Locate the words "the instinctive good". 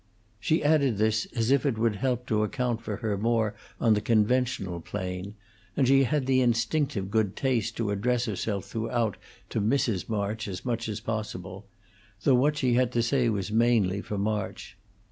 6.25-7.35